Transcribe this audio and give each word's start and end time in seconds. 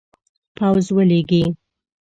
پوځ 0.57 0.85
ولیږي. 0.95 1.43